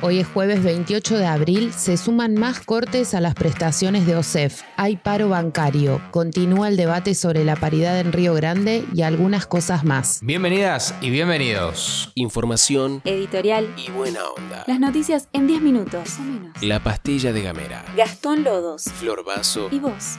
[0.00, 4.62] Hoy es jueves 28 de abril, se suman más cortes a las prestaciones de OSEF.
[4.76, 9.84] Hay paro bancario, continúa el debate sobre la paridad en Río Grande y algunas cosas
[9.84, 10.20] más.
[10.22, 12.12] Bienvenidas y bienvenidos.
[12.14, 14.62] Información, editorial y buena onda.
[14.68, 16.62] Las noticias en 10 minutos o menos.
[16.62, 17.84] La pastilla de Gamera.
[17.96, 18.84] Gastón Lodos.
[18.84, 19.68] Flor Vaso.
[19.72, 20.16] Y vos.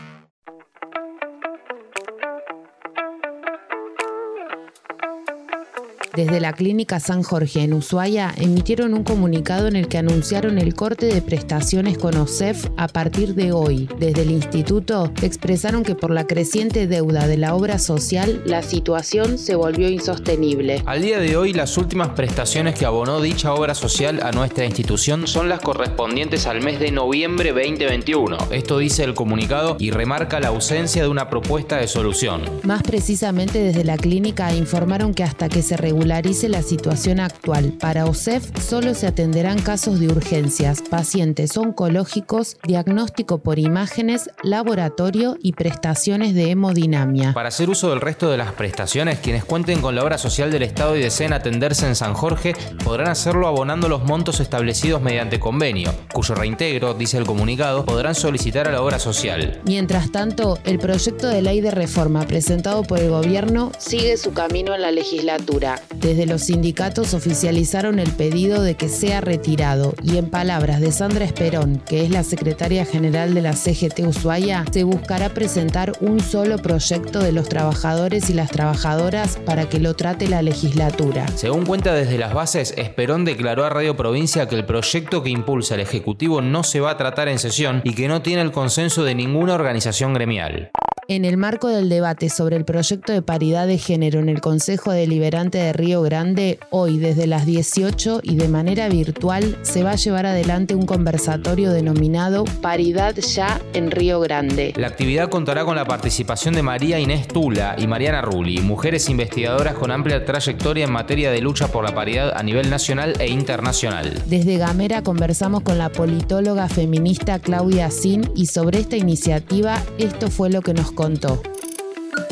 [6.15, 10.73] Desde la Clínica San Jorge en Ushuaia emitieron un comunicado en el que anunciaron el
[10.73, 13.87] corte de prestaciones con OSEF a partir de hoy.
[13.99, 19.37] Desde el instituto expresaron que por la creciente deuda de la obra social, la situación
[19.37, 20.81] se volvió insostenible.
[20.85, 25.27] Al día de hoy, las últimas prestaciones que abonó dicha obra social a nuestra institución
[25.27, 28.37] son las correspondientes al mes de noviembre 2021.
[28.51, 32.41] Esto dice el comunicado y remarca la ausencia de una propuesta de solución.
[32.63, 37.73] Más precisamente desde la clínica informaron que hasta que se regularice la situación actual.
[37.77, 45.51] Para OSEF solo se atenderán casos de urgencias, pacientes oncológicos, diagnóstico por imágenes, laboratorio y
[45.51, 47.33] prestaciones de hemodinamia.
[47.33, 50.63] Para hacer uso del resto de las prestaciones, quienes cuenten con la obra social del
[50.63, 55.93] Estado y deseen atenderse en San Jorge podrán hacerlo abonando los montos establecidos mediante convenio,
[56.13, 59.59] cuyo reintegro, dice el comunicado, podrán solicitar a la obra social.
[59.65, 64.73] Mientras tanto, el proyecto de ley de reforma presentado por el gobierno sigue su camino
[64.73, 65.81] en la legislatura.
[65.95, 71.25] Desde los sindicatos oficializaron el pedido de que sea retirado y en palabras de Sandra
[71.25, 76.57] Esperón, que es la secretaria general de la CGT Ushuaia, se buscará presentar un solo
[76.57, 81.27] proyecto de los trabajadores y las trabajadoras para que lo trate la legislatura.
[81.35, 85.75] Según cuenta desde las bases, Esperón declaró a Radio Provincia que el proyecto que impulsa
[85.75, 89.03] el Ejecutivo no se va a tratar en sesión y que no tiene el consenso
[89.03, 90.71] de ninguna organización gremial.
[91.09, 94.91] En el marco del debate sobre el proyecto de paridad de género en el Consejo
[94.91, 99.95] Deliberante de Río Grande, hoy desde las 18 y de manera virtual se va a
[99.95, 104.71] llevar adelante un conversatorio denominado Paridad ya en Río Grande.
[104.77, 109.73] La actividad contará con la participación de María Inés Tula y Mariana Rulli, mujeres investigadoras
[109.73, 114.13] con amplia trayectoria en materia de lucha por la paridad a nivel nacional e internacional.
[114.27, 120.51] Desde Gamera conversamos con la politóloga feminista Claudia Sin y sobre esta iniciativa esto fue
[120.51, 120.98] lo que nos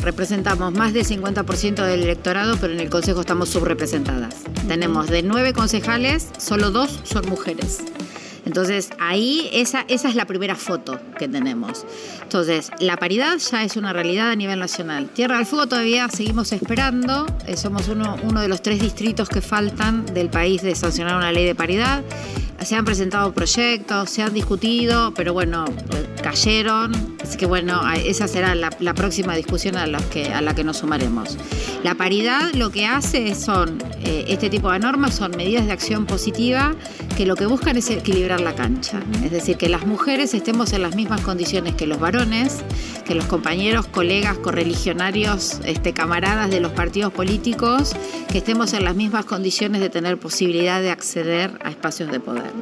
[0.00, 4.34] Representamos más del 50% del electorado, pero en el Consejo estamos subrepresentadas.
[4.66, 7.78] Tenemos de nueve concejales, solo dos son mujeres.
[8.44, 11.86] Entonces, ahí esa, esa es la primera foto que tenemos.
[12.22, 15.08] Entonces, la paridad ya es una realidad a nivel nacional.
[15.08, 17.26] Tierra del Fuego todavía seguimos esperando.
[17.46, 21.32] Eh, somos uno, uno de los tres distritos que faltan del país de sancionar una
[21.32, 22.02] ley de paridad.
[22.62, 25.64] Se han presentado proyectos, se han discutido, pero bueno,
[26.28, 26.92] cayeron.
[27.22, 30.62] Así que bueno, esa será la, la próxima discusión a, los que, a la que
[30.62, 31.38] nos sumaremos.
[31.82, 36.04] La paridad lo que hace son, eh, este tipo de normas son medidas de acción
[36.06, 36.74] positiva
[37.16, 39.00] que lo que buscan es equilibrar la cancha.
[39.24, 42.58] Es decir, que las mujeres estemos en las mismas condiciones que los varones,
[43.06, 47.96] que los compañeros, colegas, correligionarios, este, camaradas de los partidos políticos,
[48.30, 52.52] que estemos en las mismas condiciones de tener posibilidad de acceder a espacios de poder.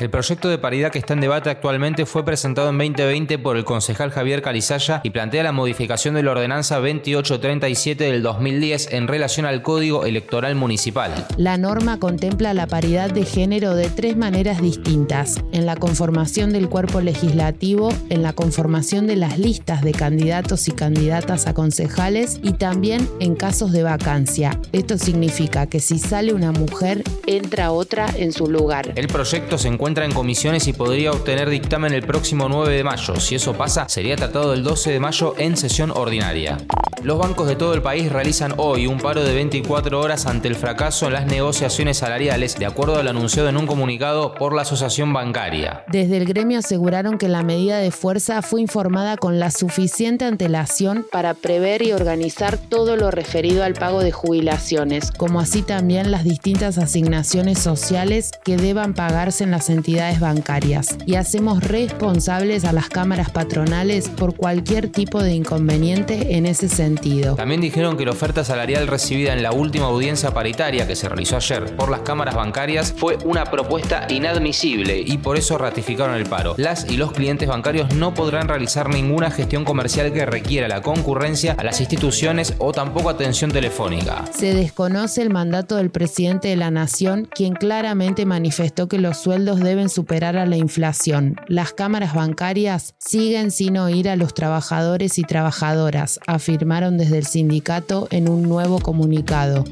[0.00, 3.66] El proyecto de paridad que está en debate actualmente fue presentado en 2020 por el
[3.66, 9.44] concejal Javier Calizaya y plantea la modificación de la ordenanza 2837 del 2010 en relación
[9.44, 11.26] al Código Electoral Municipal.
[11.36, 16.70] La norma contempla la paridad de género de tres maneras distintas, en la conformación del
[16.70, 22.54] cuerpo legislativo, en la conformación de las listas de candidatos y candidatas a concejales y
[22.54, 24.58] también en casos de vacancia.
[24.72, 28.94] Esto significa que si sale una mujer, entra otra en su lugar.
[28.96, 33.16] El proyecto se encuentra en comisiones y podría obtener dictamen el próximo 9 de mayo.
[33.16, 36.58] Si eso pasa, sería tratado el 12 de mayo en sesión ordinaria.
[37.02, 40.54] Los bancos de todo el país realizan hoy un paro de 24 horas ante el
[40.54, 45.10] fracaso en las negociaciones salariales, de acuerdo al anunciado en un comunicado por la Asociación
[45.12, 45.84] Bancaria.
[45.88, 51.06] Desde el gremio aseguraron que la medida de fuerza fue informada con la suficiente antelación
[51.10, 56.24] para prever y organizar todo lo referido al pago de jubilaciones, como así también las
[56.24, 59.79] distintas asignaciones sociales que deban pagarse en las entidades
[60.20, 60.96] bancarias.
[61.06, 67.34] Y hacemos responsables a las cámaras patronales por cualquier tipo de inconveniente en ese sentido.
[67.34, 71.36] También dijeron que la oferta salarial recibida en la última audiencia paritaria que se realizó
[71.36, 76.54] ayer por las cámaras bancarias fue una propuesta inadmisible y por eso ratificaron el paro.
[76.56, 81.56] Las y los clientes bancarios no podrán realizar ninguna gestión comercial que requiera la concurrencia
[81.58, 84.24] a las instituciones o tampoco atención telefónica.
[84.32, 89.30] Se desconoce el mandato del presidente de la Nación, quien claramente manifestó que los sueldos
[89.30, 91.36] sueldos deben superar a la inflación.
[91.46, 98.08] Las cámaras bancarias siguen sin oír a los trabajadores y trabajadoras, afirmaron desde el sindicato
[98.10, 99.62] en un nuevo comunicado.